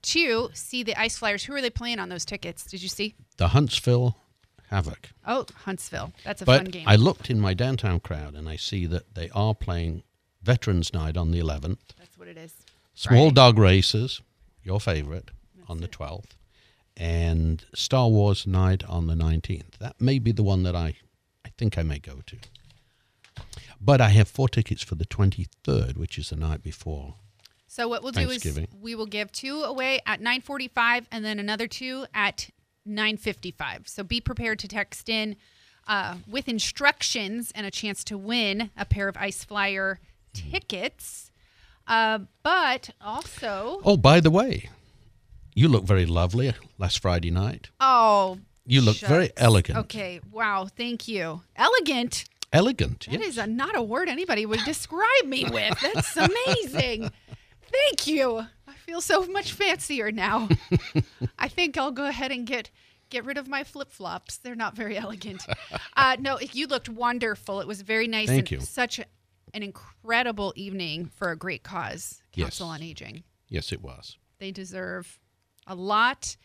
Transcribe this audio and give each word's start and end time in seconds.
to 0.03 0.51
see 0.55 0.85
the 0.85 0.99
Ice 0.99 1.19
Flyers. 1.19 1.45
Who 1.45 1.55
are 1.55 1.61
they 1.61 1.71
playing 1.71 1.99
on 1.99 2.11
those 2.11 2.25
tickets? 2.25 2.65
Did 2.65 2.83
you 2.83 2.89
see? 2.89 3.17
The 3.37 3.49
Huntsville 3.49 4.17
Havoc. 4.71 5.11
Oh, 5.27 5.47
Huntsville. 5.65 6.13
That's 6.25 6.43
a 6.43 6.45
but 6.45 6.63
fun 6.63 6.71
game. 6.71 6.89
I 6.89 6.97
looked 6.97 7.31
in 7.31 7.41
my 7.41 7.55
downtown 7.55 8.01
crowd 8.01 8.35
and 8.35 8.49
I 8.49 8.57
see 8.57 8.87
that 8.87 9.15
they 9.15 9.31
are 9.31 9.55
playing 9.55 10.03
Veterans 10.43 10.93
Night 10.93 11.17
on 11.17 11.31
the 11.31 11.41
11th. 11.41 11.79
That's 11.99 12.19
what 12.19 12.29
it 12.29 12.37
is. 12.37 12.55
Small 12.95 13.27
Friday. 13.27 13.35
Dog 13.35 13.59
Races, 13.59 14.21
your 14.63 14.81
favorite, 14.81 15.31
on 15.69 15.81
the 15.81 15.89
12th. 15.89 16.31
And 16.97 17.65
Star 17.75 18.09
Wars 18.09 18.47
Night 18.47 18.85
on 18.85 19.07
the 19.07 19.15
19th. 19.15 19.79
That 19.79 20.01
may 20.01 20.19
be 20.19 20.33
the 20.33 20.45
one 20.45 20.63
that 20.63 20.77
I, 20.77 20.97
I 21.45 21.51
think 21.59 21.77
I 21.77 21.83
may 21.83 21.99
go 21.99 22.21
to. 22.27 22.37
But 23.81 24.01
I 24.01 24.11
have 24.11 24.29
four 24.29 24.49
tickets 24.49 24.83
for 24.83 24.95
the 24.95 25.05
23rd, 25.05 25.97
which 25.97 26.19
is 26.19 26.31
the 26.31 26.37
night 26.37 26.63
before. 26.63 27.17
So 27.75 27.89
what 27.89 28.05
we'll 28.05 28.13
do 28.13 28.31
is 28.31 28.59
we 28.81 28.95
will 28.95 29.07
give 29.07 29.33
two 29.33 29.63
away 29.63 30.01
at 30.07 30.21
9:45 30.21 31.07
and 31.11 31.25
then 31.25 31.41
another 31.41 31.67
two 31.67 32.07
at 32.15 32.49
9:55. 32.87 33.89
So 33.89 34.03
be 34.03 34.21
prepared 34.21 34.59
to 34.61 34.69
text 34.69 35.09
in 35.09 35.37
uh, 35.87 36.17
with 36.27 36.49
instructions 36.49 37.53
and 37.55 37.67
a 37.67 37.71
chance 37.71 38.05
to 38.05 38.17
win 38.19 38.71
a 38.77 38.85
pair 38.85 39.09
of 39.09 39.17
Ice 39.17 39.45
Flyer 39.45 40.01
tickets. 40.33 41.31
Uh, 41.87 42.21
but 42.43 42.91
also, 43.01 43.81
Oh, 43.85 43.97
by 43.99 44.21
the 44.21 44.31
way, 44.31 44.71
you 45.55 45.69
look 45.69 45.85
very 45.85 46.07
lovely 46.07 46.55
last 46.79 47.01
Friday 47.03 47.31
night. 47.31 47.69
oh, 47.81 48.39
You 48.65 48.81
look 48.81 48.97
very 48.97 49.31
elegant. 49.37 49.79
Okay, 49.79 50.21
wow, 50.33 50.67
thank 50.75 51.07
you. 51.07 51.43
Elegant. 51.57 52.25
Elegant, 52.53 53.07
That 53.11 53.21
yes. 53.21 53.29
is 53.31 53.39
a, 53.39 53.47
not 53.47 53.77
a 53.77 53.83
word 53.83 54.09
anybody 54.09 54.47
would 54.47 54.61
describe 54.65 55.27
me 55.27 55.45
with. 55.45 55.79
That's 55.83 56.17
amazing. 56.31 57.11
Thank 57.89 58.07
you. 58.07 58.47
I 58.67 58.73
feel 58.87 59.01
so 59.01 59.27
much 59.27 59.53
fancier 59.53 60.11
now. 60.13 60.49
I 61.39 61.49
think 61.49 61.77
I'll 61.77 61.91
go 61.93 62.07
ahead 62.07 62.31
and 62.33 62.47
get 62.47 62.71
get 63.11 63.25
rid 63.25 63.39
of 63.39 63.47
my 63.49 63.65
flip 63.65 63.93
flops. 63.93 64.39
They're 64.39 64.55
not 64.55 64.75
very 64.77 64.97
elegant. 64.97 65.43
Uh, 65.97 66.17
no, 66.19 66.39
you 66.41 66.67
looked 66.67 66.89
wonderful. 66.89 67.61
It 67.61 67.69
was 67.69 67.83
very 67.83 68.09
nice. 68.09 68.27
Thank 68.29 68.51
and 68.51 68.51
you. 68.51 68.61
Such 68.61 68.99
an 68.99 69.63
incredible 69.63 70.53
evening 70.57 71.07
for 71.15 71.31
a 71.31 71.37
great 71.37 71.63
cause, 71.63 72.21
Yes. 72.35 72.45
Council 72.47 72.69
on 72.69 72.83
Aging. 72.83 73.23
yes, 73.49 73.73
it 73.73 73.81
was. 73.81 74.19
They 74.39 74.51
deserve 74.51 75.21
a 75.69 75.75
lot 75.77 76.37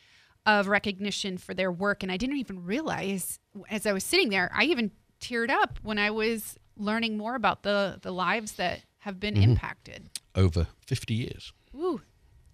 of 0.46 0.68
recognition 0.68 1.38
for 1.40 1.54
their 1.56 1.72
work. 1.72 2.04
And 2.04 2.12
I 2.12 2.18
didn't 2.18 2.38
even 2.38 2.64
realize 2.64 3.40
as 3.72 3.88
I 3.88 3.92
was 3.92 4.04
sitting 4.04 4.30
there, 4.30 4.52
I 4.54 4.66
even 4.66 4.92
teared 5.20 5.50
up 5.50 5.80
when 5.82 5.98
I 5.98 6.12
was 6.12 6.58
learning 6.78 7.18
more 7.18 7.34
about 7.36 7.64
the, 7.64 7.98
the 8.02 8.12
lives 8.14 8.54
that 8.54 8.82
have 9.00 9.20
been 9.20 9.38
impacted. 9.38 10.10
Over 10.36 10.68
50 10.86 11.14
years. 11.14 11.54
Woo. 11.74 12.02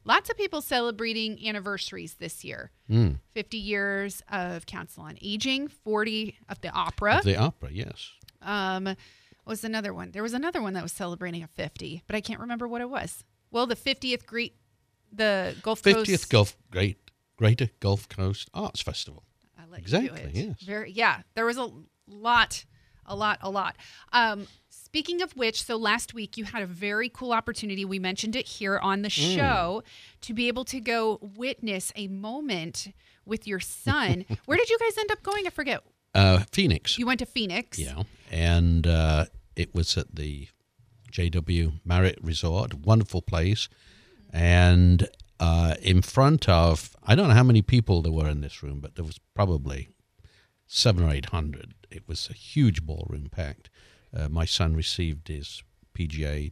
Lots 0.04 0.30
of 0.30 0.38
people 0.38 0.62
celebrating 0.62 1.40
anniversaries 1.48 2.16
this 2.16 2.44
year. 2.44 2.72
Mm. 2.90 3.20
50 3.34 3.58
years 3.58 4.22
of 4.32 4.66
Council 4.68 5.04
on 5.04 5.18
Aging, 5.22 5.68
40 5.68 6.38
of 6.48 6.62
the 6.62 6.70
opera. 6.70 7.22
The 7.24 7.36
opera, 7.38 7.70
yes. 7.72 8.12
Um, 8.42 8.96
was 9.46 9.64
another 9.64 9.94
one? 9.94 10.12
There 10.12 10.22
was 10.24 10.34
another 10.34 10.62
one 10.62 10.74
that 10.74 10.84
was 10.84 10.92
celebrating 10.92 11.42
a 11.42 11.48
50, 11.48 12.04
but 12.06 12.16
I 12.16 12.22
can't 12.22 12.40
remember 12.40 12.68
what 12.68 12.82
it 12.82 12.90
was. 12.90 13.24
Well, 13.50 13.66
the 13.66 13.76
50th 13.76 14.26
Great, 14.28 14.56
the 15.12 15.56
Gulf 15.64 15.82
50th 15.82 16.06
Coast. 16.06 16.30
Gulf 16.30 16.58
Great 16.72 16.98
Greater 17.38 17.70
Gulf 17.80 18.08
Coast 18.08 18.50
Arts 18.54 18.82
Festival. 18.82 19.24
I 19.58 19.64
let 19.70 19.80
Exactly, 19.80 20.22
You 20.22 20.28
do 20.32 20.40
it. 20.40 20.46
yes. 20.50 20.62
Very. 20.62 20.92
Yeah. 20.92 21.22
There 21.34 21.46
was 21.46 21.58
a 21.58 21.70
lot, 22.08 22.64
a 23.06 23.16
lot, 23.16 23.40
a 23.42 23.50
lot. 23.50 23.76
Um, 24.14 24.48
speaking 24.70 25.22
of 25.22 25.32
which, 25.36 25.64
so 25.64 25.76
last 25.78 26.14
week 26.14 26.38
you 26.38 26.46
had 26.46 26.62
a 26.64 26.68
very 26.68 27.10
cool 27.10 27.32
opportunity. 27.34 27.86
We 27.86 28.00
mentioned 28.00 28.36
it 28.36 28.46
here 28.48 28.78
on 28.80 29.02
the 29.02 29.10
Mm. 29.10 29.36
show 29.36 29.84
to 30.22 30.34
be 30.34 30.48
able 30.48 30.66
to 30.66 30.80
go 30.80 31.20
witness 31.22 31.92
a 31.96 32.08
moment 32.08 32.94
with 33.26 33.48
your 33.48 33.60
son. 33.60 34.26
Where 34.46 34.58
did 34.58 34.70
you 34.70 34.78
guys 34.80 34.98
end 34.98 35.12
up 35.12 35.22
going? 35.24 35.46
I 35.48 35.50
forget. 35.50 35.82
Uh, 36.14 36.44
Phoenix. 36.52 36.98
You 36.98 37.06
went 37.06 37.20
to 37.20 37.26
Phoenix. 37.26 37.78
Yeah. 37.78 38.04
And 38.32 38.88
uh, 38.88 39.26
it 39.56 39.74
was 39.76 39.98
at 39.98 40.16
the 40.16 40.48
JW 41.12 41.74
Marriott 41.84 42.20
Resort, 42.22 42.74
wonderful 42.74 43.22
place. 43.22 43.68
And 44.32 45.08
uh, 45.40 45.76
in 45.82 46.02
front 46.02 46.48
of, 46.50 46.96
I 47.04 47.16
don't 47.16 47.28
know 47.30 47.34
how 47.34 47.44
many 47.44 47.62
people 47.62 48.02
there 48.02 48.12
were 48.12 48.30
in 48.30 48.42
this 48.42 48.62
room, 48.64 48.80
but 48.80 48.96
there 48.96 49.06
was 49.06 49.20
probably 49.34 49.90
seven 50.68 51.04
or 51.04 51.12
eight 51.12 51.28
hundred. 51.28 51.74
It 51.92 52.08
was 52.08 52.30
a 52.30 52.34
huge 52.34 52.84
ballroom 52.86 53.30
packed. 53.32 53.70
Uh, 54.16 54.30
my 54.30 54.46
son 54.46 54.76
received 54.76 55.28
his 55.28 55.64
PGA 55.98 56.52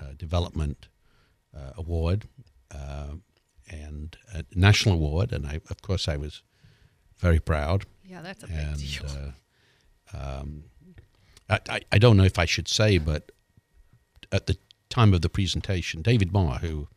uh, 0.00 0.12
Development 0.16 0.88
uh, 1.56 1.72
Award 1.76 2.26
uh, 2.74 3.14
and 3.70 4.16
a 4.32 4.44
national 4.54 4.94
award, 4.96 5.32
and 5.32 5.46
I, 5.46 5.60
of 5.70 5.82
course, 5.82 6.08
I 6.08 6.16
was 6.16 6.42
very 7.18 7.38
proud 7.40 7.84
Yeah, 8.04 8.22
that's 8.22 8.42
a 8.42 8.46
big 8.46 8.56
and 8.56 8.78
deal. 8.78 9.06
uh, 10.12 10.40
um, 10.40 10.64
I, 11.48 11.60
I, 11.68 11.80
I 11.92 11.98
don't 11.98 12.16
know 12.16 12.24
if 12.24 12.38
I 12.38 12.44
should 12.44 12.68
say, 12.68 12.98
but 12.98 13.30
at 14.30 14.46
the 14.46 14.56
time 14.88 15.14
of 15.14 15.22
the 15.22 15.28
presentation, 15.28 16.02
David 16.02 16.32
Marr, 16.32 16.58
who 16.58 16.88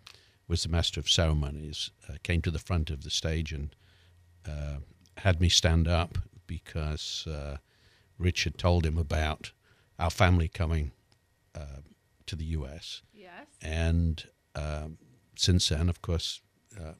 was 0.47 0.63
the 0.63 0.69
master 0.69 0.99
of 0.99 1.09
ceremonies, 1.09 1.91
uh, 2.09 2.13
came 2.23 2.41
to 2.41 2.51
the 2.51 2.59
front 2.59 2.89
of 2.89 3.03
the 3.03 3.09
stage 3.09 3.51
and 3.51 3.75
uh, 4.47 4.77
had 5.17 5.39
me 5.39 5.49
stand 5.49 5.87
up 5.87 6.17
because 6.47 7.25
uh, 7.27 7.57
Rich 8.17 8.43
had 8.45 8.57
told 8.57 8.85
him 8.85 8.97
about 8.97 9.51
our 9.99 10.09
family 10.09 10.47
coming 10.47 10.91
uh, 11.53 11.81
to 12.25 12.35
the 12.35 12.45
U.S. 12.45 13.01
yes. 13.13 13.47
And 13.61 14.23
um, 14.55 14.97
since 15.35 15.69
then, 15.69 15.89
of 15.89 16.01
course, 16.01 16.41
uh, 16.79 16.93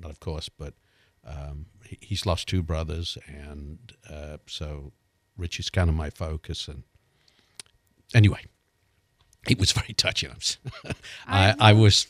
not 0.00 0.10
of 0.10 0.20
course, 0.20 0.48
but 0.48 0.74
um, 1.26 1.66
he, 1.86 1.98
he's 2.00 2.26
lost 2.26 2.48
two 2.48 2.62
brothers, 2.62 3.16
and 3.26 3.78
uh, 4.10 4.38
so 4.46 4.92
Rich 5.36 5.58
is 5.60 5.70
kind 5.70 5.88
of 5.88 5.96
my 5.96 6.10
focus. 6.10 6.68
And 6.68 6.82
anyway, 8.14 8.44
it 9.48 9.58
was 9.58 9.72
very 9.72 9.94
touching. 9.94 10.30
I, 10.30 10.34
was- 10.34 10.58
I, 11.26 11.54
I 11.60 11.72
was 11.72 12.08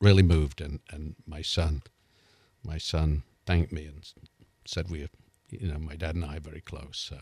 really 0.00 0.22
moved, 0.22 0.60
and, 0.60 0.80
and 0.90 1.14
my 1.26 1.42
son, 1.42 1.82
my 2.64 2.78
son 2.78 3.22
thanked 3.46 3.72
me 3.72 3.86
and 3.86 4.06
said 4.66 4.90
we, 4.90 5.06
you 5.60 5.68
know, 5.72 5.78
my 5.78 5.96
dad 5.96 6.14
and 6.14 6.24
I 6.24 6.36
are 6.36 6.40
very 6.40 6.60
close. 6.60 6.98
So 7.10 7.18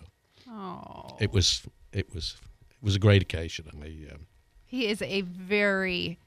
Oh. 0.48 1.16
it 1.20 1.32
was, 1.32 1.62
it 1.92 2.14
was, 2.14 2.36
it 2.70 2.82
was 2.82 2.96
a 2.96 2.98
great 2.98 3.22
occasion. 3.22 3.66
I, 3.82 4.12
um, 4.14 4.26
He 4.66 4.86
is 4.86 5.02
a 5.02 5.20
very 5.22 6.18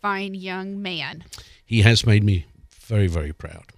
fine 0.00 0.34
young 0.34 0.80
man 0.80 1.24
he 1.64 1.82
has 1.82 2.06
made 2.06 2.22
me 2.24 2.46
very, 2.70 3.08
very 3.08 3.32
proud. 3.32 3.72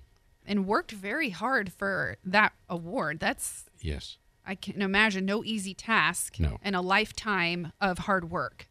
and 0.47 0.67
worked 0.67 0.93
very 0.93 1.31
hard 1.31 1.73
for 1.73 2.17
that 2.25 2.53
award. 2.69 3.19
That's 3.21 3.65
Yes. 3.81 4.19
I 4.47 4.55
can 4.55 4.83
imagine 4.83 5.25
no 5.25 5.43
easy 5.45 5.75
task 5.75 6.39
No. 6.39 6.59
and 6.63 6.75
a 6.77 6.81
lifetime 6.81 7.73
of 7.81 7.99
hard 8.01 8.31
work. 8.31 8.69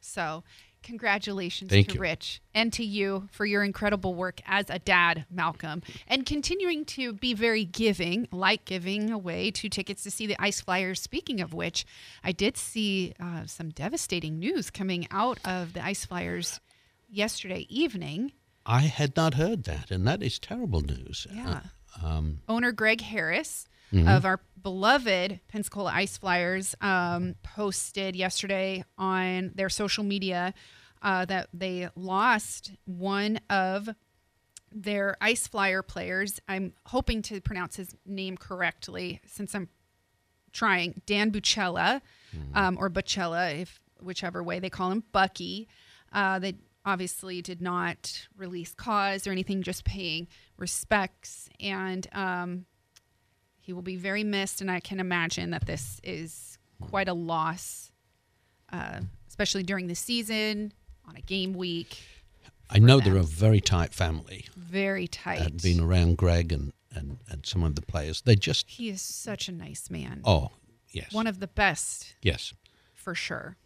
So, 0.00 0.44
congratulations 0.82 1.70
Thank 1.70 1.88
to 1.88 1.94
you. 1.94 2.00
Rich 2.00 2.40
and 2.54 2.72
to 2.74 2.84
you 2.84 3.28
for 3.32 3.46
your 3.46 3.64
incredible 3.64 4.14
work 4.14 4.40
as 4.46 4.70
a 4.70 4.78
dad, 4.78 5.26
Malcolm, 5.30 5.82
and 6.06 6.24
continuing 6.24 6.84
to 6.86 7.12
be 7.12 7.34
very 7.34 7.64
giving, 7.64 8.28
like 8.32 8.64
giving 8.64 9.10
away 9.10 9.50
two 9.50 9.68
tickets 9.68 10.02
to 10.04 10.10
see 10.10 10.26
the 10.26 10.40
Ice 10.40 10.60
Flyers. 10.60 11.00
Speaking 11.00 11.40
of 11.40 11.54
which, 11.54 11.86
I 12.22 12.32
did 12.32 12.56
see 12.56 13.14
uh, 13.20 13.46
some 13.46 13.70
devastating 13.70 14.38
news 14.38 14.70
coming 14.70 15.06
out 15.10 15.38
of 15.44 15.72
the 15.72 15.84
Ice 15.84 16.04
Flyers 16.04 16.60
yesterday 17.08 17.66
evening. 17.68 18.32
I 18.66 18.80
had 18.80 19.16
not 19.16 19.34
heard 19.34 19.64
that, 19.64 19.90
and 19.90 20.06
that 20.06 20.22
is 20.22 20.38
terrible 20.38 20.82
news. 20.82 21.26
Yeah. 21.32 21.60
Uh, 22.02 22.06
um, 22.06 22.40
owner 22.48 22.72
Greg 22.72 23.00
Harris 23.00 23.66
of 23.92 24.24
our 24.24 24.40
beloved 24.62 25.40
Pensacola 25.48 25.92
Ice 25.94 26.18
Flyers 26.18 26.74
um, 26.80 27.36
posted 27.42 28.14
yesterday 28.16 28.84
on 28.98 29.52
their 29.54 29.68
social 29.68 30.04
media 30.04 30.52
uh, 31.02 31.24
that 31.26 31.48
they 31.54 31.88
lost 31.96 32.72
one 32.84 33.40
of 33.48 33.88
their 34.72 35.16
Ice 35.20 35.46
Flyer 35.46 35.82
players. 35.82 36.40
I'm 36.48 36.74
hoping 36.86 37.22
to 37.22 37.40
pronounce 37.40 37.76
his 37.76 37.94
name 38.04 38.36
correctly 38.36 39.20
since 39.26 39.54
I'm 39.54 39.68
trying. 40.52 41.00
Dan 41.06 41.30
Bucella, 41.30 42.02
um, 42.54 42.76
or 42.78 42.90
Bucella, 42.90 43.58
if 43.58 43.80
whichever 44.00 44.42
way 44.42 44.58
they 44.58 44.70
call 44.70 44.90
him, 44.90 45.04
Bucky. 45.12 45.68
Uh, 46.12 46.38
they 46.38 46.54
obviously 46.84 47.42
did 47.42 47.60
not 47.60 48.28
release 48.36 48.74
cause 48.74 49.26
or 49.26 49.30
anything, 49.32 49.62
just 49.62 49.84
paying 49.84 50.28
respects. 50.56 51.48
And 51.60 52.06
um, 52.12 52.66
he 53.68 53.74
will 53.74 53.82
be 53.82 53.96
very 53.96 54.24
missed. 54.24 54.62
And 54.62 54.70
I 54.70 54.80
can 54.80 54.98
imagine 54.98 55.50
that 55.50 55.66
this 55.66 56.00
is 56.02 56.56
quite 56.80 57.06
a 57.06 57.12
loss, 57.12 57.92
uh, 58.72 59.00
especially 59.28 59.62
during 59.62 59.88
the 59.88 59.94
season 59.94 60.72
on 61.06 61.16
a 61.16 61.20
game 61.20 61.52
week. 61.52 62.02
I 62.70 62.78
know 62.78 62.98
them. 62.98 63.12
they're 63.12 63.20
a 63.20 63.26
very 63.26 63.60
tight 63.60 63.92
family. 63.92 64.46
Very 64.56 65.06
tight. 65.06 65.42
I'd 65.42 65.60
been 65.60 65.80
around 65.80 66.16
Greg 66.16 66.50
and, 66.50 66.72
and, 66.94 67.18
and 67.28 67.44
some 67.44 67.62
of 67.62 67.74
the 67.74 67.82
players. 67.82 68.22
They 68.22 68.36
just, 68.36 68.70
he 68.70 68.88
is 68.88 69.02
such 69.02 69.50
a 69.50 69.52
nice 69.52 69.90
man. 69.90 70.22
oh, 70.24 70.52
yes. 70.90 71.12
One 71.12 71.26
of 71.26 71.38
the 71.38 71.46
best 71.46 72.14
yes. 72.22 72.54
for 72.94 73.14
sure. 73.14 73.58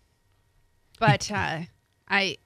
But 0.98 1.31
uh, 1.31 1.60
I, 2.08 2.38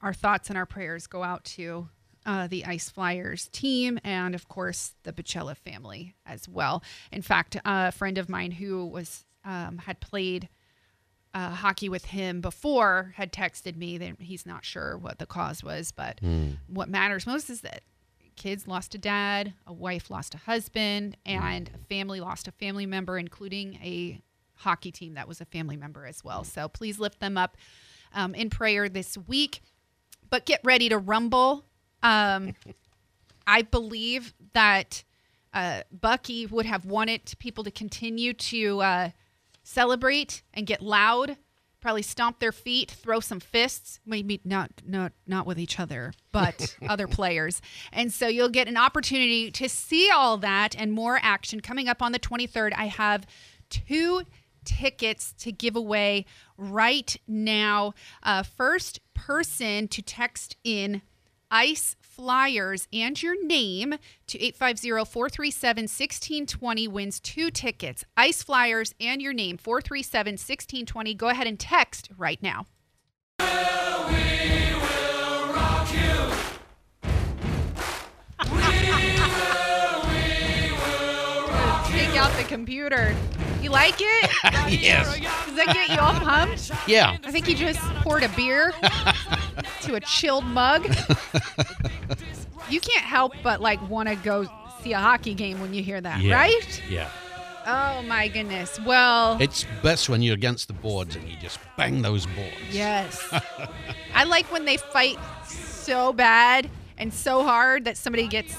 our 0.00 0.14
thoughts 0.14 0.48
and 0.48 0.56
our 0.56 0.64
prayers 0.64 1.06
go 1.06 1.22
out 1.22 1.44
to 1.44 1.90
uh, 2.26 2.46
the 2.46 2.64
Ice 2.64 2.88
Flyers 2.88 3.48
team 3.52 3.98
and, 4.04 4.34
of 4.34 4.48
course, 4.48 4.94
the 5.02 5.12
Bucella 5.12 5.56
family 5.56 6.14
as 6.24 6.48
well. 6.48 6.82
In 7.12 7.22
fact, 7.22 7.56
a 7.64 7.92
friend 7.92 8.18
of 8.18 8.28
mine 8.28 8.52
who 8.52 8.86
was 8.86 9.24
um, 9.44 9.78
had 9.78 10.00
played 10.00 10.48
uh, 11.34 11.50
hockey 11.50 11.88
with 11.88 12.06
him 12.06 12.40
before 12.40 13.12
had 13.16 13.32
texted 13.32 13.76
me 13.76 13.98
that 13.98 14.20
he's 14.20 14.46
not 14.46 14.64
sure 14.64 14.96
what 14.96 15.18
the 15.18 15.26
cause 15.26 15.62
was, 15.62 15.92
but 15.92 16.20
what 16.68 16.88
matters 16.88 17.26
most 17.26 17.50
is 17.50 17.60
that 17.62 17.82
kids 18.36 18.66
lost 18.66 18.94
a 18.94 18.98
dad, 18.98 19.52
a 19.66 19.72
wife 19.72 20.10
lost 20.10 20.34
a 20.34 20.38
husband, 20.38 21.16
and 21.26 21.70
a 21.74 21.78
family 21.78 22.20
lost 22.20 22.48
a 22.48 22.52
family 22.52 22.86
member, 22.86 23.18
including 23.18 23.74
a 23.82 24.20
hockey 24.54 24.92
team 24.92 25.14
that 25.14 25.28
was 25.28 25.40
a 25.40 25.44
family 25.44 25.76
member 25.76 26.06
as 26.06 26.22
well. 26.24 26.44
So 26.44 26.68
please 26.68 26.98
lift 26.98 27.20
them 27.20 27.36
up 27.36 27.56
um, 28.12 28.34
in 28.34 28.48
prayer 28.48 28.88
this 28.88 29.18
week. 29.18 29.60
But 30.30 30.46
get 30.46 30.60
ready 30.64 30.88
to 30.88 30.98
rumble. 30.98 31.64
Um, 32.04 32.54
I 33.46 33.62
believe 33.62 34.34
that 34.52 35.02
uh, 35.52 35.82
Bucky 35.90 36.46
would 36.46 36.66
have 36.66 36.84
wanted 36.84 37.34
people 37.38 37.64
to 37.64 37.70
continue 37.70 38.34
to 38.34 38.80
uh, 38.82 39.10
celebrate 39.62 40.42
and 40.52 40.66
get 40.66 40.82
loud, 40.82 41.36
probably 41.80 42.02
stomp 42.02 42.40
their 42.40 42.52
feet, 42.52 42.90
throw 42.90 43.20
some 43.20 43.40
fists, 43.40 44.00
maybe 44.04 44.40
not 44.44 44.70
not 44.86 45.12
not 45.26 45.46
with 45.46 45.58
each 45.58 45.80
other, 45.80 46.12
but 46.30 46.76
other 46.88 47.08
players. 47.08 47.62
And 47.92 48.12
so 48.12 48.28
you'll 48.28 48.48
get 48.48 48.68
an 48.68 48.76
opportunity 48.76 49.50
to 49.52 49.68
see 49.68 50.10
all 50.10 50.36
that 50.38 50.76
and 50.76 50.92
more 50.92 51.18
action 51.22 51.60
coming 51.60 51.88
up 51.88 52.02
on 52.02 52.12
the 52.12 52.18
23rd. 52.18 52.72
I 52.76 52.86
have 52.86 53.26
two 53.70 54.22
tickets 54.64 55.32
to 55.38 55.52
give 55.52 55.76
away 55.76 56.26
right 56.56 57.16
now. 57.26 57.94
Uh, 58.22 58.42
first 58.42 59.00
person 59.14 59.88
to 59.88 60.02
text 60.02 60.56
in 60.64 61.02
ice 61.50 61.96
flyers 62.00 62.86
and 62.92 63.20
your 63.22 63.42
name 63.44 63.94
to 64.26 64.38
850-437-1620 64.38 66.88
wins 66.88 67.20
two 67.20 67.50
tickets 67.50 68.04
ice 68.16 68.42
flyers 68.42 68.94
and 69.00 69.20
your 69.20 69.32
name 69.32 69.58
437-1620 69.58 71.16
go 71.16 71.28
ahead 71.28 71.46
and 71.46 71.58
text 71.58 72.10
right 72.16 72.42
now 72.42 72.66
Take 81.88 82.16
out 82.16 82.36
the 82.36 82.44
computer. 82.48 83.14
You 83.62 83.70
like 83.70 83.94
it? 83.98 84.30
yes. 84.68 85.06
Does 85.46 85.56
that 85.56 85.66
get 85.72 85.88
you 85.90 85.98
all 85.98 86.12
pumped? 86.12 86.70
Yeah. 86.86 87.16
I 87.24 87.30
think 87.30 87.48
you 87.48 87.54
just 87.54 87.80
poured 88.02 88.22
a 88.22 88.28
beer 88.30 88.74
to 89.82 89.94
a 89.94 90.00
chilled 90.00 90.44
mug. 90.44 90.86
You 92.70 92.80
can't 92.80 93.04
help 93.04 93.32
but 93.42 93.60
like 93.60 93.80
want 93.90 94.08
to 94.08 94.16
go 94.16 94.46
see 94.82 94.92
a 94.92 94.98
hockey 94.98 95.34
game 95.34 95.60
when 95.60 95.74
you 95.74 95.82
hear 95.82 96.00
that, 96.00 96.20
yeah. 96.22 96.34
right? 96.34 96.82
Yeah. 96.88 97.08
Oh 97.66 98.02
my 98.02 98.28
goodness. 98.28 98.78
Well, 98.84 99.38
It's 99.40 99.64
best 99.82 100.08
when 100.08 100.22
you're 100.22 100.34
against 100.34 100.68
the 100.68 100.74
boards 100.74 101.16
and 101.16 101.26
you 101.28 101.36
just 101.38 101.58
bang 101.76 102.02
those 102.02 102.26
boards. 102.26 102.54
yes. 102.70 103.22
I 104.14 104.24
like 104.24 104.50
when 104.52 104.64
they 104.64 104.76
fight 104.76 105.18
so 105.46 106.12
bad 106.12 106.68
and 106.98 107.12
so 107.12 107.42
hard 107.42 107.84
that 107.86 107.96
somebody 107.96 108.26
gets 108.28 108.56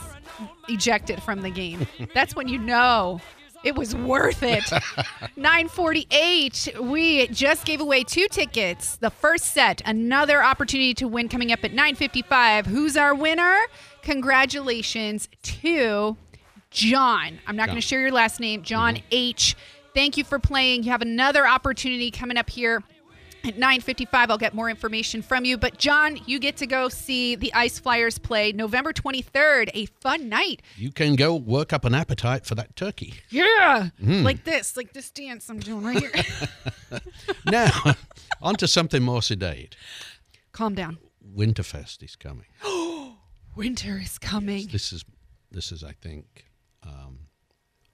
ejected 0.69 1.21
from 1.23 1.41
the 1.41 1.49
game. 1.51 1.87
That's 2.13 2.35
when 2.35 2.47
you 2.47 2.57
know 2.59 3.21
it 3.65 3.75
was 3.75 3.95
worth 3.95 4.43
it. 4.43 4.63
948. 5.35 6.75
We 6.81 7.27
just 7.27 7.65
gave 7.65 7.81
away 7.81 8.03
two 8.03 8.27
tickets. 8.29 8.95
The 8.97 9.09
first 9.09 9.53
set, 9.53 9.81
another 9.85 10.43
opportunity 10.43 10.93
to 10.93 11.07
win 11.07 11.27
coming 11.27 11.51
up 11.51 11.63
at 11.63 11.71
955. 11.71 12.67
Who's 12.67 12.95
our 12.95 13.15
winner? 13.15 13.57
Congratulations 14.03 15.27
to 15.41 16.15
John. 16.69 17.39
I'm 17.47 17.55
not 17.55 17.65
going 17.65 17.77
to 17.77 17.81
share 17.81 18.01
your 18.01 18.11
last 18.11 18.39
name. 18.39 18.61
John 18.61 18.95
mm-hmm. 18.95 19.05
H. 19.11 19.55
Thank 19.95 20.17
you 20.17 20.23
for 20.23 20.39
playing. 20.39 20.83
You 20.83 20.91
have 20.91 21.01
another 21.01 21.47
opportunity 21.47 22.11
coming 22.11 22.37
up 22.37 22.49
here 22.49 22.83
at 23.47 23.57
9:55. 23.57 24.29
I'll 24.29 24.37
get 24.37 24.53
more 24.53 24.69
information 24.69 25.21
from 25.21 25.45
you. 25.45 25.57
But 25.57 25.77
John, 25.77 26.19
you 26.25 26.39
get 26.39 26.57
to 26.57 26.65
go 26.67 26.89
see 26.89 27.35
the 27.35 27.53
Ice 27.53 27.79
Flyers 27.79 28.17
play 28.17 28.51
November 28.51 28.91
23rd. 28.93 29.69
A 29.73 29.85
fun 29.87 30.29
night. 30.29 30.61
You 30.77 30.91
can 30.91 31.15
go 31.15 31.35
work 31.35 31.73
up 31.73 31.85
an 31.85 31.93
appetite 31.93 32.45
for 32.45 32.55
that 32.55 32.75
turkey. 32.75 33.15
Yeah, 33.29 33.89
Mm. 34.01 34.23
like 34.23 34.43
this, 34.43 34.75
like 34.77 34.93
this 34.93 35.09
dance 35.11 35.49
I'm 35.49 35.59
doing 35.59 35.83
right 35.83 35.99
here. 35.99 36.11
Now, 37.45 37.69
on 38.41 38.55
to 38.55 38.67
something 38.67 39.03
more 39.03 39.21
sedate. 39.21 39.75
Calm 40.51 40.73
down. 40.75 40.97
Winterfest 41.35 42.01
is 42.03 42.15
coming. 42.15 42.45
Winter 43.55 43.99
is 44.01 44.17
coming. 44.17 44.67
This 44.71 44.91
is, 44.91 45.05
this 45.51 45.71
is, 45.71 45.83
I 45.83 45.93
think, 45.93 46.45
um, 46.83 47.19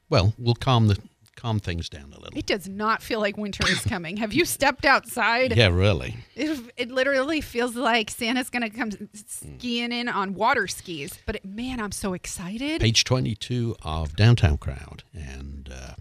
well, 0.09 0.33
we'll 0.37 0.55
calm 0.55 0.87
the 0.87 0.97
calm 1.35 1.59
things 1.59 1.89
down 1.89 2.13
a 2.13 2.19
little. 2.19 2.37
It 2.37 2.45
does 2.45 2.67
not 2.67 3.01
feel 3.01 3.19
like 3.19 3.37
winter 3.37 3.67
is 3.69 3.81
coming. 3.81 4.17
Have 4.17 4.33
you 4.33 4.45
stepped 4.45 4.85
outside? 4.85 5.55
Yeah, 5.55 5.69
really. 5.69 6.17
It, 6.35 6.59
it 6.77 6.91
literally 6.91 7.41
feels 7.41 7.75
like 7.75 8.09
Santa's 8.09 8.49
going 8.49 8.63
to 8.63 8.69
come 8.69 8.91
skiing 9.13 9.91
in 9.91 10.07
on 10.07 10.33
water 10.33 10.67
skis. 10.67 11.19
But 11.25 11.37
it, 11.37 11.45
man, 11.45 11.79
I'm 11.79 11.91
so 11.91 12.13
excited. 12.13 12.81
Page 12.81 13.03
22 13.03 13.75
of 13.83 14.15
Downtown 14.15 14.57
Crowd, 14.57 15.03
and 15.13 15.69
uh, 15.73 15.93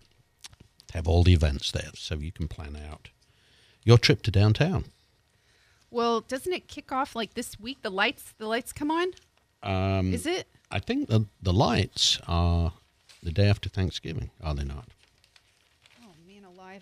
have 0.93 1.07
all 1.07 1.23
the 1.23 1.33
events 1.33 1.71
there, 1.71 1.91
so 1.95 2.17
you 2.17 2.33
can 2.33 2.49
plan 2.49 2.77
out 2.77 3.09
your 3.85 3.99
trip 3.99 4.23
to 4.23 4.31
downtown. 4.31 4.85
Well, 5.91 6.21
doesn't 6.21 6.53
it 6.53 6.69
kick 6.69 6.93
off 6.93 7.17
like 7.17 7.35
this 7.35 7.59
week? 7.59 7.83
The 7.83 7.91
lights, 7.91 8.35
the 8.39 8.47
lights 8.47 8.73
come 8.73 8.91
on. 8.91 9.09
Um, 9.63 10.13
Is 10.13 10.27
it? 10.27 10.47
I 10.71 10.79
think 10.79 11.09
the 11.09 11.27
the 11.43 11.53
lights 11.53 12.19
are 12.29 12.73
the 13.23 13.33
day 13.33 13.49
after 13.49 13.69
Thanksgiving, 13.69 14.31
are 14.43 14.55
they 14.55 14.65
not? 14.65 14.89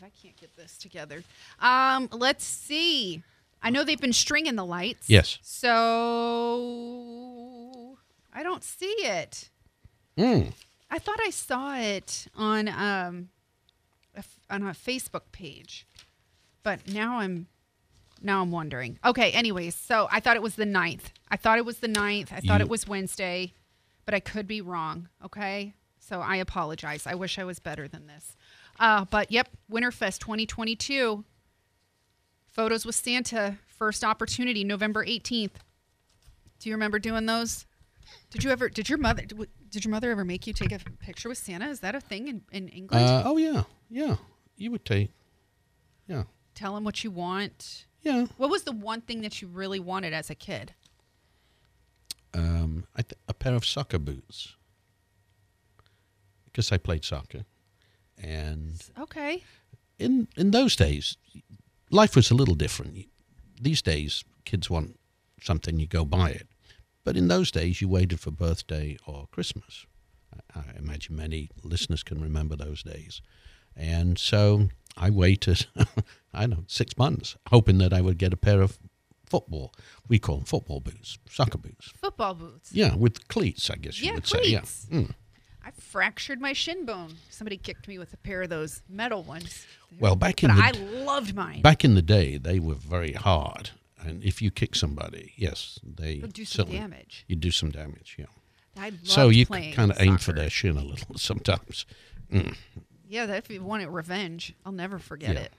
Alive! 0.01 0.13
I 0.15 0.21
can't 0.23 0.37
get 0.37 0.55
this 0.57 0.77
together. 0.79 1.23
Um, 1.61 2.09
let's 2.13 2.45
see. 2.45 3.23
I 3.63 3.71
know 3.71 3.85
they've 3.85 4.01
been 4.01 4.13
stringing 4.13 4.57
the 4.57 4.65
lights. 4.65 5.09
Yes. 5.11 5.39
So 5.43 5.69
I 8.33 8.43
don't 8.43 8.65
see 8.65 8.87
it. 9.01 9.51
Mm. 10.17 10.53
I 10.91 10.99
thought 10.99 11.19
I 11.21 11.31
saw 11.31 11.77
it 11.77 12.29
on 12.37 12.69
um 12.69 13.29
a 14.17 14.25
on 14.51 14.63
a 14.63 14.71
Facebook 14.71 15.23
page, 15.33 15.87
but 16.63 16.89
now 16.89 17.19
I'm 17.19 17.47
now 18.23 18.41
I'm 18.43 18.51
wondering. 18.51 18.99
Okay, 19.05 19.31
anyways, 19.33 19.75
so 19.75 20.09
I 20.11 20.21
thought 20.21 20.37
it 20.37 20.43
was 20.43 20.57
the 20.57 20.65
9th. 20.65 21.13
I 21.31 21.37
thought 21.37 21.59
it 21.59 21.65
was 21.65 21.79
the 21.79 21.87
9th. 21.89 22.33
I 22.33 22.41
thought 22.41 22.59
You- 22.61 22.67
it 22.67 22.69
was 22.69 22.89
Wednesday, 22.89 23.53
but 24.05 24.13
I 24.15 24.19
could 24.21 24.49
be 24.49 24.61
wrong. 24.61 25.09
Okay, 25.25 25.75
so 26.01 26.21
I 26.21 26.37
apologize. 26.37 27.07
I 27.07 27.15
wish 27.15 27.39
I 27.39 27.45
was 27.45 27.61
better 27.61 27.87
than 27.87 28.09
this. 28.09 28.35
Uh, 28.79 29.05
but 29.11 29.31
yep, 29.33 29.49
Winterfest 29.71 30.19
2022. 30.21 31.25
Photos 32.47 32.85
with 32.85 32.95
Santa, 32.95 33.57
first 33.67 34.03
opportunity, 34.05 34.65
November 34.65 35.05
18th. 35.05 35.53
Do 36.59 36.69
you 36.69 36.75
remember 36.75 36.99
doing 36.99 37.27
those? 37.27 37.67
Did 38.31 38.43
you 38.43 38.51
ever, 38.51 38.69
did 38.69 38.89
your 38.89 38.99
mother, 38.99 39.23
did 39.71 39.85
your 39.85 39.91
mother 39.93 40.11
ever 40.11 40.25
make 40.25 40.47
you 40.47 40.53
take 40.53 40.73
a 40.73 40.79
picture 40.99 41.29
with 41.29 41.39
Santa? 41.39 41.69
Is 41.69 41.81
that 41.81 41.95
a 41.95 42.01
thing 42.01 42.27
in, 42.29 42.43
in 42.51 42.69
England? 42.69 43.05
Uh, 43.07 43.23
oh 43.27 43.37
yeah, 43.37 43.65
yeah. 43.91 44.17
You 44.57 44.71
would 44.73 44.85
take. 44.85 45.11
Yeah, 46.09 46.25
Tell 46.55 46.77
him 46.77 46.83
what 46.85 47.05
you 47.05 47.11
want. 47.11 47.85
yeah. 48.03 48.27
What 48.39 48.51
was 48.51 48.63
the 48.65 48.73
one 48.73 49.03
thing 49.03 49.21
that 49.21 49.41
you 49.43 49.47
really 49.49 49.79
wanted 49.79 50.13
as 50.15 50.31
a 50.31 50.35
kid? 50.35 50.73
Um, 52.35 52.87
I 52.97 53.03
th- 53.03 53.19
a 53.29 53.35
pair 53.35 53.55
of 53.55 53.65
soccer 53.65 53.99
boots 53.99 54.57
because 56.47 56.73
I 56.73 56.79
played 56.79 57.05
soccer, 57.05 57.45
and 58.23 58.81
Okay. 58.99 59.43
in 59.99 60.29
in 60.37 60.51
those 60.51 60.77
days, 60.77 61.17
life 61.91 62.17
was 62.17 62.31
a 62.31 62.35
little 62.35 62.55
different. 62.55 63.07
These 63.61 63.83
days, 63.83 64.25
kids 64.45 64.71
want 64.71 64.99
something, 65.43 65.79
you 65.81 65.87
go 65.87 66.05
buy 66.05 66.31
it. 66.31 66.47
But 67.05 67.17
in 67.17 67.29
those 67.29 67.51
days, 67.51 67.81
you 67.81 67.89
waited 67.89 68.21
for 68.21 68.31
birthday 68.31 68.97
or 69.07 69.27
Christmas. 69.31 69.87
I, 70.55 70.61
imagine 70.79 71.17
many 71.17 71.49
listeners 71.63 72.03
can 72.03 72.21
remember 72.21 72.57
those 72.57 72.83
days. 72.83 73.23
And 73.75 74.19
so 74.19 74.69
I 74.97 75.11
waited, 75.11 75.67
I 76.35 76.41
don't 76.41 76.51
know, 76.51 76.65
six 76.67 76.97
months, 76.99 77.37
hoping 77.51 77.79
that 77.79 77.93
I 77.93 78.01
would 78.01 78.19
get 78.19 78.33
a 78.33 78.37
pair 78.37 78.61
of 78.61 78.79
football. 79.27 79.73
We 80.09 80.19
call 80.19 80.37
them 80.37 80.45
football 80.45 80.81
boots, 80.81 81.19
soccer 81.31 81.59
boots. 81.59 81.93
Football 82.01 82.35
boots. 82.35 82.73
Yeah, 82.73 82.95
with 82.95 83.27
cleats, 83.29 83.71
I 83.71 83.77
guess 83.77 84.01
you 84.01 84.09
Yeah, 84.09 84.15
would 84.17 84.25
cleats. 84.25 84.47
say. 84.47 84.53
Yeah. 84.91 85.01
Mm. 85.01 85.15
I 85.65 85.71
fractured 85.73 86.41
my 86.41 86.53
shin 86.53 86.85
bone. 86.87 87.17
Somebody 87.31 87.57
kicked 87.57 87.89
me 87.89 87.99
with 87.99 88.13
a 88.13 88.17
pair 88.17 88.43
of 88.43 88.49
those 88.51 88.83
metal 88.89 89.23
ones. 89.23 89.67
Well, 89.99 90.17
back 90.17 90.43
in 90.43 90.51
But 90.51 90.57
the 90.57 90.63
I 90.63 91.03
loved 91.05 91.35
mine. 91.35 91.63
back 91.63 91.85
in 91.85 91.95
the 91.95 92.03
day, 92.03 92.37
they 92.39 92.59
were 92.59 92.75
very 92.75 93.13
hard, 93.13 93.71
and 94.01 94.23
if 94.23 94.41
you 94.43 94.51
kick 94.51 94.75
somebody, 94.75 95.33
yes, 95.37 95.79
they 95.85 96.15
It'll 96.17 96.29
do 96.29 96.45
some 96.45 96.71
damage. 96.71 97.25
You 97.27 97.37
do 97.37 97.51
some 97.51 97.71
damage, 97.71 98.17
yeah. 98.19 98.27
I 98.77 98.93
So 99.03 99.29
you 99.29 99.45
kind 99.47 99.91
of 99.91 100.01
aim 100.01 100.19
for 100.19 100.33
their 100.33 100.51
shin 100.51 100.77
a 100.77 100.85
little 100.85 101.17
sometimes. 101.17 101.85
Mm. 102.33 102.55
Yeah, 103.09 103.25
if 103.35 103.51
you 103.51 103.63
wanted 103.63 103.89
revenge, 103.89 104.55
I'll 104.65 104.73
never 104.73 104.99
forget 104.99 105.35
Yeah. 105.35 105.41
it. 105.43 105.53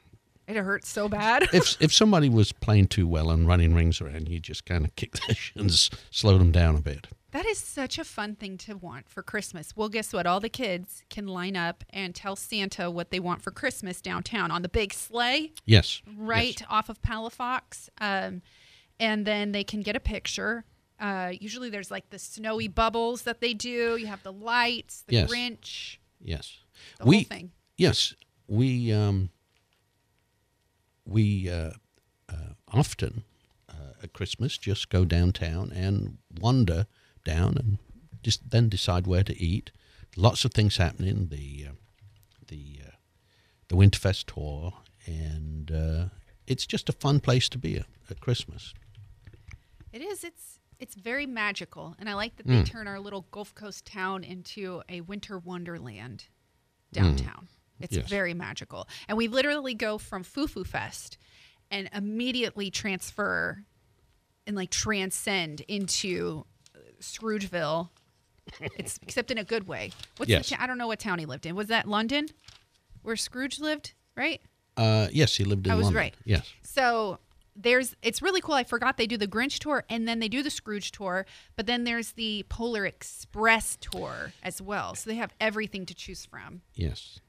It 0.50 0.58
hurts 0.58 0.90
so 0.90 1.08
bad. 1.08 1.44
if 1.54 1.78
if 1.82 1.94
somebody 1.94 2.28
was 2.30 2.52
playing 2.52 2.88
too 2.88 3.08
well 3.08 3.30
and 3.32 3.48
running 3.48 3.74
rings 3.76 4.02
around, 4.02 4.28
you 4.30 4.40
just 4.40 4.66
kind 4.66 4.84
of 4.86 4.96
kick 4.96 5.14
their 5.28 5.36
shins, 5.36 5.90
slow 6.12 6.38
them 6.38 6.52
down 6.52 6.76
a 6.76 6.82
bit. 6.82 7.08
that 7.32 7.46
is 7.46 7.60
such 7.60 8.00
a 8.00 8.04
fun 8.04 8.36
thing 8.36 8.58
to 8.58 8.76
want 8.76 9.08
for 9.08 9.22
Christmas. 9.22 9.76
Well, 9.76 9.90
guess 9.90 10.12
what? 10.14 10.26
All 10.26 10.40
the 10.40 10.50
kids 10.50 11.04
can 11.10 11.28
line 11.28 11.56
up 11.56 11.84
and 11.92 12.16
tell 12.16 12.36
Santa 12.36 12.90
what 12.90 13.12
they 13.12 13.20
want 13.20 13.42
for 13.44 13.52
Christmas 13.52 14.02
downtown 14.02 14.50
on 14.52 14.62
the 14.64 14.70
big 14.70 14.94
sleigh. 14.94 15.52
Yes, 15.66 16.02
right 16.18 16.60
yes. 16.60 16.68
off 16.70 16.90
of 16.90 17.02
Palafox. 17.04 17.90
Um, 18.02 18.42
and 19.00 19.26
then 19.26 19.52
they 19.52 19.64
can 19.64 19.82
get 19.82 19.96
a 19.96 20.00
picture. 20.00 20.66
Uh, 21.00 21.32
usually 21.40 21.70
there's 21.70 21.90
like 21.92 22.10
the 22.10 22.20
snowy 22.20 22.68
bubbles 22.68 23.22
that 23.22 23.40
they 23.40 23.54
do. 23.54 23.96
You 23.98 24.08
have 24.08 24.24
the 24.24 24.34
lights, 24.34 25.04
the 25.08 25.14
Yes. 25.14 25.32
Grinch, 25.32 25.98
Yes, 26.22 26.58
the 27.00 27.06
we 27.06 27.16
whole 27.18 27.24
thing. 27.26 27.52
yes 27.78 28.14
we 28.48 28.92
um, 28.92 29.30
we 31.10 31.50
uh, 31.50 31.72
uh, 32.30 32.54
often 32.72 33.24
uh, 33.70 33.94
at 34.04 34.14
Christmas 34.14 34.58
just 34.58 34.90
go 34.90 35.06
downtown 35.06 35.72
and 35.72 36.18
wander 36.40 36.86
down 37.26 37.58
and 37.58 37.78
just 38.24 38.50
then 38.52 38.70
decide 38.70 39.08
where 39.08 39.24
to 39.24 39.38
eat. 39.42 39.72
Lots 40.16 40.46
of 40.46 40.54
things 40.54 40.78
happening. 40.78 41.28
The 41.30 41.68
uh, 41.70 41.74
the 42.48 42.82
uh, 42.88 42.92
the 43.68 43.76
Winterfest 43.76 44.26
tour, 44.34 44.74
and 45.06 45.72
uh, 45.72 46.06
it's 46.48 46.66
just 46.66 46.90
a 46.90 46.94
fun 46.94 47.20
place 47.20 47.48
to 47.50 47.58
be 47.58 47.78
at, 47.78 47.86
at 48.10 48.20
Christmas. 48.20 48.74
It 49.94 50.02
is. 50.02 50.24
It's 50.24 50.60
it's 50.80 50.96
very 50.96 51.26
magical, 51.26 51.96
and 52.00 52.10
I 52.10 52.14
like 52.14 52.36
that 52.38 52.46
Hmm. 52.46 52.56
they 52.58 52.64
turn 52.64 52.88
our 52.88 53.00
little 53.00 53.26
Gulf 53.32 53.54
Coast 53.56 53.86
town 53.86 54.24
into 54.24 54.82
a 54.90 55.02
winter 55.02 55.38
wonderland 55.38 56.26
downtown. 56.92 57.48
It's. 57.80 57.96
Yes. 57.96 58.10
very 58.10 58.34
magical, 58.34 58.88
and 59.08 59.18
we 59.18 59.28
literally 59.28 59.74
go 59.74 59.98
from 59.98 60.24
Foo 60.24 60.48
Foo 60.48 60.64
Fest 60.64 61.18
and 61.72 61.90
immediately 61.94 62.70
transfer 62.72 63.64
and 64.48 64.56
like 64.56 64.70
transcend 64.72 65.62
into 65.68 66.46
Scroogeville. 67.02 67.90
It's 68.78 69.00
except 69.04 69.32
in 69.32 69.38
a 69.38 69.44
good 69.44 69.68
way. 69.68 69.92
What's 70.18 70.30
Yes. 70.30 70.50
the 70.50 70.62
I 70.62 70.68
don't 70.68 70.78
know 70.78 70.88
what 70.88 71.00
town 71.00 71.20
he 71.20 71.26
lived 71.26 71.46
in. 71.46 71.56
Was 71.56 71.68
that 71.68 71.88
London, 71.88 72.28
where 73.02 73.16
Scrooge 73.16 73.60
lived? 73.60 73.94
Right. 74.16 74.42
Uh, 74.76 75.08
yes, 75.12 75.36
he 75.36 75.44
lived 75.44 75.66
in 75.68 75.72
I 75.72 75.76
was 75.76 75.86
London. 75.86 76.00
right. 76.00 76.16
Yes. 76.26 76.52
So 76.64 77.20
there's 77.56 77.96
it's 78.02 78.22
really 78.22 78.42
cool. 78.42 78.56
I 78.56 78.64
forgot 78.64 78.98
they 78.98 79.08
do 79.08 79.18
the 79.18 79.28
Grinch 79.28 79.60
tour 79.60 79.84
and 79.90 80.08
then 80.08 80.20
they 80.20 80.30
do 80.30 80.42
the 80.42 80.50
Scrooge 80.50 80.92
tour, 80.92 81.26
but 81.56 81.66
then 81.68 81.84
there's 81.84 82.14
the 82.14 82.46
Polar 82.50 82.86
Express 82.86 83.78
tour 83.80 84.34
as 84.42 84.62
well. 84.62 84.96
So 84.96 85.10
they 85.10 85.18
have 85.18 85.34
everything 85.40 85.86
to 85.86 85.94
choose 85.94 86.26
from. 86.26 86.62
Yes. 86.74 87.20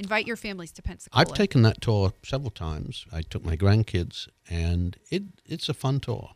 Invite 0.00 0.26
your 0.26 0.36
families 0.36 0.72
to 0.72 0.82
Pensacola. 0.82 1.20
I've 1.20 1.34
taken 1.34 1.60
that 1.62 1.82
tour 1.82 2.14
several 2.24 2.50
times. 2.50 3.04
I 3.12 3.20
took 3.20 3.44
my 3.44 3.54
grandkids, 3.54 4.28
and 4.48 4.96
it 5.10 5.24
it's 5.44 5.68
a 5.68 5.74
fun 5.74 6.00
tour. 6.00 6.30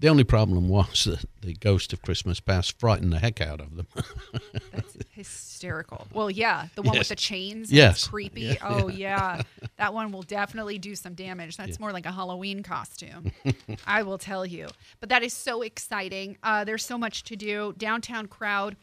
The 0.00 0.08
only 0.08 0.24
problem 0.24 0.68
was 0.70 1.04
that 1.10 1.26
the 1.42 1.52
ghost 1.52 1.92
of 1.92 2.00
Christmas 2.00 2.40
past 2.40 2.80
frightened 2.80 3.12
the 3.12 3.18
heck 3.18 3.42
out 3.42 3.60
of 3.60 3.76
them. 3.76 3.86
That's 4.72 4.96
hysterical. 5.10 6.06
Well, 6.10 6.30
yeah, 6.30 6.68
the 6.74 6.80
one 6.80 6.94
Yes. 6.94 7.00
with 7.02 7.08
the 7.10 7.16
chains. 7.16 7.70
Yes. 7.70 8.08
Creepy. 8.08 8.40
Yeah, 8.40 8.56
oh 8.62 8.88
yeah. 9.06 9.42
That 9.76 9.92
one 9.92 10.10
will 10.10 10.22
definitely 10.22 10.78
do 10.78 10.94
some 10.96 11.12
damage. 11.12 11.58
That's 11.58 11.78
more 11.78 11.92
like 11.92 12.06
a 12.06 12.12
Halloween 12.12 12.62
costume. 12.62 13.30
I 13.86 14.04
will 14.04 14.18
tell 14.18 14.46
you. 14.46 14.68
But 15.00 15.10
that 15.10 15.22
is 15.22 15.34
so 15.34 15.60
exciting. 15.60 16.38
Uh, 16.42 16.64
there's 16.64 16.84
so 16.84 16.96
much 16.96 17.24
to 17.24 17.36
do. 17.36 17.74
Downtown 17.76 18.26
crowd. 18.26 18.74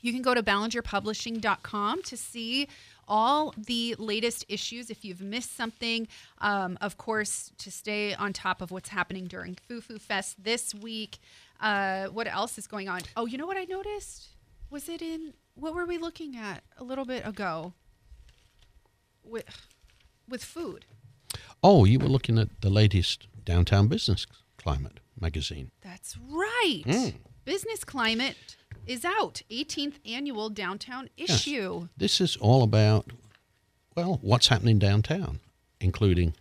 You 0.00 0.12
can 0.12 0.22
go 0.22 0.34
to 0.34 0.42
ballingerpublishing.com 0.42 2.02
to 2.02 2.16
see 2.16 2.66
all 3.08 3.54
the 3.56 3.94
latest 3.98 4.44
issues 4.48 4.90
if 4.90 5.04
you've 5.04 5.20
missed 5.20 5.56
something. 5.56 6.08
Um, 6.38 6.78
of 6.80 6.96
course, 6.98 7.52
to 7.58 7.70
stay 7.70 8.14
on 8.14 8.32
top 8.32 8.60
of 8.60 8.70
what's 8.70 8.88
happening 8.88 9.26
during 9.26 9.56
Foo 9.68 9.80
Foo 9.80 9.98
Fest 9.98 10.42
this 10.42 10.74
week. 10.74 11.18
Uh, 11.60 12.06
what 12.06 12.26
else 12.26 12.58
is 12.58 12.66
going 12.66 12.88
on? 12.88 13.00
Oh, 13.16 13.26
you 13.26 13.38
know 13.38 13.46
what 13.46 13.56
I 13.56 13.64
noticed? 13.64 14.28
Was 14.70 14.88
it 14.88 15.02
in 15.02 15.34
what 15.54 15.74
were 15.74 15.84
we 15.84 15.98
looking 15.98 16.36
at 16.36 16.62
a 16.78 16.84
little 16.84 17.04
bit 17.04 17.26
ago? 17.26 17.74
With 19.24 19.44
with 20.28 20.42
food. 20.44 20.84
oh, 21.62 21.84
you 21.84 21.98
were 21.98 22.08
looking 22.08 22.38
at 22.38 22.48
the 22.60 22.70
latest 22.70 23.28
downtown 23.44 23.86
business 23.88 24.26
climate 24.56 25.00
magazine. 25.20 25.70
That's 25.80 26.16
right. 26.28 26.82
Mm. 26.86 27.14
Business 27.44 27.84
climate 27.84 28.56
is 28.86 29.04
out. 29.04 29.42
18th 29.50 29.94
annual 30.04 30.48
downtown 30.50 31.08
issue. 31.16 31.88
This 31.96 32.20
is 32.20 32.36
all 32.36 32.62
about 32.62 33.12
well, 33.96 34.18
what's 34.22 34.48
happening 34.48 34.78
downtown, 34.78 35.40
including 35.80 36.34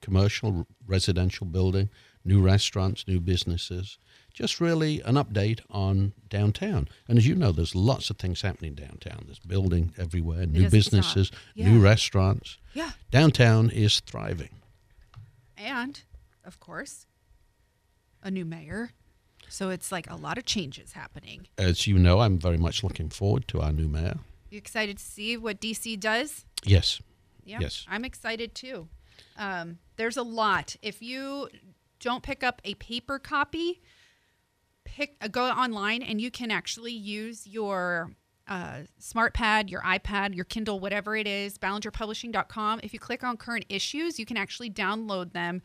commercial, 0.00 0.66
residential 0.86 1.46
building, 1.46 1.90
new 2.24 2.40
restaurants, 2.40 3.06
new 3.08 3.20
businesses. 3.20 3.98
Just 4.32 4.60
really 4.60 5.00
an 5.02 5.16
update 5.16 5.60
on 5.70 6.12
downtown. 6.28 6.88
And 7.06 7.18
as 7.18 7.26
you 7.26 7.34
know, 7.34 7.52
there's 7.52 7.74
lots 7.74 8.08
of 8.08 8.16
things 8.16 8.40
happening 8.40 8.74
downtown. 8.74 9.24
There's 9.26 9.38
building 9.38 9.92
everywhere, 9.98 10.46
new 10.46 10.70
businesses, 10.70 11.28
stop. 11.28 11.38
new 11.56 11.80
restaurants. 11.80 12.56
Yeah. 12.72 12.92
Downtown 13.10 13.68
is 13.68 14.00
thriving. 14.00 14.48
And 15.56 16.02
of 16.44 16.58
course, 16.60 17.06
a 18.22 18.30
new 18.30 18.44
mayor. 18.44 18.92
So 19.52 19.68
it's 19.68 19.92
like 19.92 20.10
a 20.10 20.16
lot 20.16 20.38
of 20.38 20.46
changes 20.46 20.92
happening. 20.92 21.46
As 21.58 21.86
you 21.86 21.98
know, 21.98 22.20
I'm 22.20 22.38
very 22.38 22.56
much 22.56 22.82
looking 22.82 23.10
forward 23.10 23.46
to 23.48 23.60
our 23.60 23.70
new 23.70 23.86
mayor. 23.86 24.16
You 24.48 24.56
excited 24.56 24.96
to 24.96 25.04
see 25.04 25.36
what 25.36 25.60
DC 25.60 26.00
does? 26.00 26.46
Yes. 26.64 27.02
Yeah, 27.44 27.58
Yes. 27.60 27.84
I'm 27.86 28.06
excited 28.06 28.54
too. 28.54 28.88
Um, 29.36 29.78
there's 29.96 30.16
a 30.16 30.22
lot. 30.22 30.76
If 30.80 31.02
you 31.02 31.48
don't 32.00 32.22
pick 32.22 32.42
up 32.42 32.62
a 32.64 32.74
paper 32.76 33.18
copy, 33.18 33.82
pick 34.84 35.16
uh, 35.20 35.28
go 35.28 35.44
online 35.50 36.02
and 36.02 36.18
you 36.18 36.30
can 36.30 36.50
actually 36.50 36.92
use 36.92 37.46
your 37.46 38.10
uh, 38.48 38.80
smart 38.98 39.34
pad, 39.34 39.68
your 39.68 39.82
iPad, 39.82 40.34
your 40.34 40.46
Kindle, 40.46 40.80
whatever 40.80 41.14
it 41.14 41.26
is, 41.26 41.58
ballingerpublishing.com. 41.58 42.80
If 42.82 42.94
you 42.94 42.98
click 42.98 43.22
on 43.22 43.36
current 43.36 43.66
issues, 43.68 44.18
you 44.18 44.24
can 44.24 44.38
actually 44.38 44.70
download 44.70 45.34
them 45.34 45.60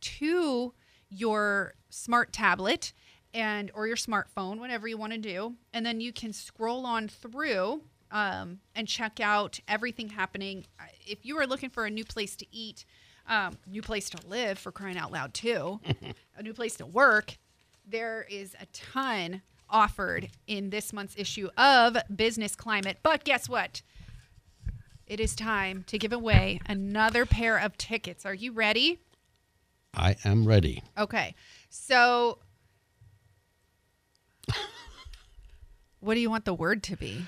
to 0.00 0.74
your 1.08 1.74
smart 1.88 2.32
tablet 2.34 2.92
and 3.34 3.70
or 3.74 3.86
your 3.86 3.96
smartphone, 3.96 4.58
whatever 4.58 4.88
you 4.88 4.96
want 4.96 5.12
to 5.12 5.18
do, 5.18 5.54
and 5.74 5.84
then 5.84 6.00
you 6.00 6.12
can 6.12 6.32
scroll 6.32 6.86
on 6.86 7.08
through 7.08 7.82
um, 8.12 8.60
and 8.74 8.86
check 8.86 9.18
out 9.20 9.58
everything 9.66 10.08
happening. 10.08 10.64
If 11.04 11.26
you 11.26 11.36
are 11.38 11.46
looking 11.46 11.68
for 11.68 11.84
a 11.84 11.90
new 11.90 12.04
place 12.04 12.36
to 12.36 12.46
eat, 12.52 12.84
um, 13.28 13.58
new 13.66 13.82
place 13.82 14.08
to 14.10 14.26
live, 14.28 14.58
for 14.58 14.70
crying 14.70 14.96
out 14.96 15.10
loud 15.12 15.34
too, 15.34 15.80
a 16.36 16.42
new 16.42 16.54
place 16.54 16.76
to 16.76 16.86
work, 16.86 17.36
there 17.86 18.24
is 18.30 18.54
a 18.60 18.66
ton 18.66 19.42
offered 19.68 20.30
in 20.46 20.70
this 20.70 20.92
month's 20.92 21.16
issue 21.18 21.48
of 21.58 21.96
Business 22.14 22.54
Climate. 22.54 22.98
But 23.02 23.24
guess 23.24 23.48
what? 23.48 23.82
It 25.06 25.20
is 25.20 25.34
time 25.34 25.84
to 25.88 25.98
give 25.98 26.12
away 26.12 26.60
another 26.66 27.26
pair 27.26 27.58
of 27.58 27.76
tickets. 27.76 28.24
Are 28.24 28.32
you 28.32 28.52
ready? 28.52 29.00
I 29.92 30.16
am 30.24 30.46
ready. 30.46 30.82
Okay. 30.96 31.34
So, 31.68 32.38
what 36.04 36.14
do 36.14 36.20
you 36.20 36.30
want 36.30 36.44
the 36.44 36.54
word 36.54 36.82
to 36.84 36.96
be? 36.96 37.24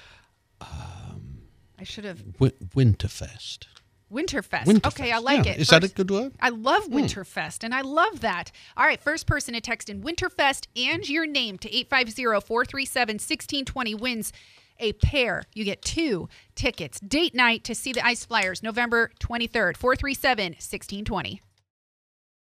I 0.60 1.84
should 1.84 2.04
have 2.04 2.32
W- 2.38 2.52
Winterfest. 2.74 3.66
Winterfest. 4.12 4.64
Winterfest. 4.64 4.86
Okay, 4.86 5.12
I 5.12 5.18
like 5.18 5.44
Yeah. 5.46 5.52
it. 5.52 5.60
Is 5.60 5.68
that 5.68 5.84
a 5.84 5.88
good 5.88 6.10
word? 6.10 6.32
I 6.40 6.48
love 6.50 6.84
Hmm. 6.84 6.94
Winterfest, 6.96 7.62
and 7.64 7.74
I 7.74 7.80
love 7.82 8.20
that. 8.20 8.50
All 8.76 8.86
right, 8.86 9.00
first 9.00 9.26
person 9.26 9.54
to 9.54 9.60
text 9.60 9.88
in 9.90 10.02
Winterfest 10.02 10.66
and 10.76 11.08
your 11.08 11.26
name 11.26 11.58
to 11.58 11.68
850-437-1620 11.74 13.94
wins 13.94 14.32
a 14.78 14.92
pair. 14.94 15.42
You 15.54 15.64
get 15.64 15.82
two 15.82 16.28
tickets. 16.54 17.00
Date 17.00 17.34
night 17.34 17.64
to 17.64 17.74
see 17.74 17.92
the 17.92 18.04
Ice 18.06 18.24
Flyers, 18.24 18.62
November 18.62 19.10
23rd, 19.20 19.76
437-1620. 19.76 21.40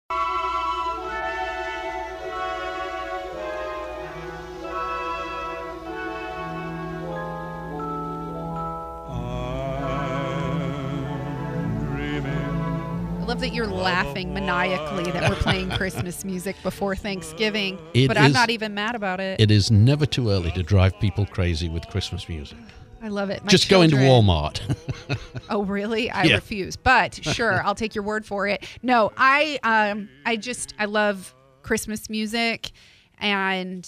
I 0.09 0.50
love 13.31 13.39
that 13.39 13.53
you're 13.53 13.65
laughing 13.65 14.33
maniacally 14.33 15.09
that 15.09 15.29
we're 15.29 15.37
playing 15.37 15.69
Christmas 15.69 16.25
music 16.25 16.53
before 16.63 16.97
Thanksgiving, 16.97 17.79
It 17.93 18.09
but 18.09 18.17
I'm 18.17 18.33
not 18.33 18.49
even 18.49 18.73
mad 18.73 18.93
about 18.93 19.21
it. 19.21 19.39
It 19.39 19.49
is 19.49 19.71
never 19.71 20.05
too 20.05 20.29
early 20.29 20.51
to 20.51 20.61
drive 20.61 20.99
people 20.99 21.25
crazy 21.25 21.69
with 21.69 21.87
Christmas 21.87 22.27
music. 22.27 22.57
I 23.01 23.07
love 23.07 23.29
it. 23.29 23.41
My 23.45 23.49
Just 23.49 23.69
go 23.69 23.83
into 23.83 23.95
Walmart. 23.95 24.59
Oh, 25.49 25.63
really? 25.63 26.11
I 26.11 26.23
Yeah. 26.25 26.35
refuse. 26.35 26.75
But 26.75 27.23
sure, 27.23 27.63
I'll 27.63 27.73
take 27.73 27.95
your 27.95 28.03
word 28.03 28.25
for 28.25 28.47
it. 28.49 28.65
No, 28.83 29.13
I 29.15 29.59
um 29.63 30.09
I 30.25 30.35
just 30.35 30.73
I 30.77 30.83
love 30.85 31.33
Christmas 31.61 32.09
music 32.09 32.71
and 33.17 33.79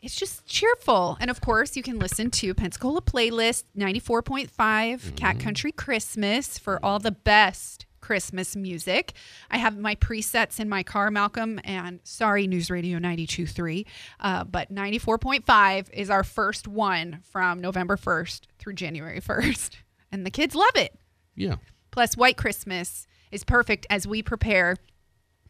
it's 0.00 0.16
just 0.16 0.44
cheerful. 0.46 1.16
And 1.20 1.30
of 1.30 1.40
course, 1.40 1.76
you 1.76 1.84
can 1.84 2.00
listen 2.00 2.32
to 2.32 2.52
Pensacola 2.52 3.00
Playlist 3.00 3.62
94.5 3.78 5.14
Cat 5.14 5.38
Country 5.38 5.70
Christmas 5.70 6.58
for 6.58 6.84
all 6.84 6.98
the 6.98 7.12
best 7.12 7.84
Christmas 8.08 8.56
music. 8.56 9.12
I 9.50 9.58
have 9.58 9.76
my 9.76 9.94
presets 9.94 10.58
in 10.58 10.66
my 10.66 10.82
car, 10.82 11.10
Malcolm, 11.10 11.60
and 11.62 12.00
sorry, 12.04 12.46
News 12.46 12.70
Radio 12.70 12.98
92.3, 12.98 13.84
uh, 14.20 14.44
but 14.44 14.74
94.5 14.74 15.92
is 15.92 16.08
our 16.08 16.24
first 16.24 16.66
one 16.66 17.20
from 17.22 17.60
November 17.60 17.98
1st 17.98 18.44
through 18.58 18.72
January 18.72 19.20
1st. 19.28 19.72
And 20.10 20.24
the 20.24 20.30
kids 20.30 20.54
love 20.54 20.74
it. 20.74 20.98
yeah. 21.36 21.56
Plus, 21.90 22.16
White 22.16 22.38
Christmas 22.38 23.06
is 23.30 23.44
perfect 23.44 23.86
as 23.90 24.06
we 24.06 24.22
prepare 24.22 24.76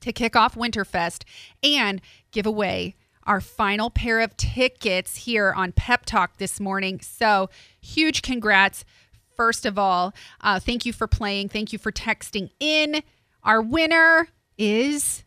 to 0.00 0.12
kick 0.12 0.34
off 0.34 0.56
Winterfest 0.56 1.22
and 1.62 2.00
give 2.32 2.44
away 2.44 2.96
our 3.22 3.40
final 3.40 3.88
pair 3.88 4.18
of 4.18 4.36
tickets 4.36 5.14
here 5.26 5.52
on 5.52 5.70
Pep 5.70 6.06
Talk 6.06 6.38
this 6.38 6.58
morning. 6.58 6.98
So, 7.02 7.50
huge 7.80 8.22
congrats. 8.22 8.84
First 9.38 9.64
of 9.66 9.78
all, 9.78 10.12
uh, 10.40 10.58
thank 10.58 10.84
you 10.84 10.92
for 10.92 11.06
playing. 11.06 11.48
Thank 11.48 11.72
you 11.72 11.78
for 11.78 11.92
texting 11.92 12.50
in. 12.58 13.02
Our 13.44 13.62
winner 13.62 14.26
is 14.58 15.22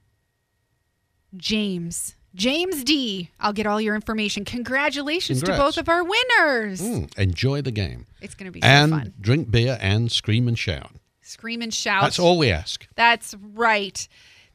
James. 1.38 2.16
James 2.36 2.84
D. 2.84 3.30
I'll 3.40 3.54
get 3.54 3.66
all 3.66 3.80
your 3.80 3.96
information. 3.96 4.44
Congratulations 4.44 5.42
to 5.44 5.52
both 5.56 5.78
of 5.78 5.88
our 5.88 6.04
winners. 6.04 6.82
Mm, 6.82 7.18
enjoy 7.18 7.62
the 7.62 7.72
game. 7.72 8.06
It's 8.22 8.36
going 8.36 8.48
to 8.48 8.52
be 8.52 8.60
so 8.60 8.68
And 8.68 8.92
fun. 8.92 9.14
drink 9.20 9.50
beer 9.50 9.78
and 9.82 10.12
scream 10.12 10.50
and 10.50 10.60
shout. 10.60 10.92
Scream 11.22 11.62
and 11.62 11.74
shout. 11.74 12.04
That's 12.04 12.20
all 12.20 12.38
we 12.38 12.52
ask. 12.52 12.86
That's 12.96 13.34
right. 13.54 14.06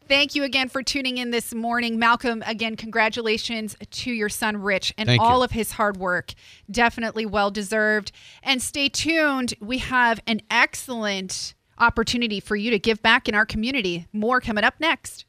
Thank 0.08 0.36
you 0.36 0.44
again 0.44 0.68
for 0.68 0.84
tuning 0.84 1.18
in 1.18 1.32
this 1.32 1.52
morning. 1.52 1.98
Malcolm, 1.98 2.44
again, 2.46 2.76
congratulations 2.76 3.76
to 3.90 4.12
your 4.12 4.28
son, 4.28 4.58
Rich, 4.58 4.94
and 4.96 5.08
Thank 5.08 5.20
you. 5.20 5.26
all 5.26 5.42
of 5.42 5.50
his 5.50 5.72
hard 5.72 5.96
work. 5.96 6.32
Definitely 6.70 7.26
well 7.26 7.50
deserved. 7.50 8.12
And 8.42 8.62
stay 8.62 8.88
tuned. 8.88 9.54
We 9.60 9.78
have 9.78 10.20
an 10.28 10.42
excellent 10.48 11.54
opportunity 11.78 12.38
for 12.38 12.54
you 12.54 12.70
to 12.70 12.78
give 12.78 13.02
back 13.02 13.28
in 13.28 13.34
our 13.34 13.44
community. 13.44 14.06
More 14.12 14.40
coming 14.40 14.62
up 14.62 14.74
next. 14.78 15.24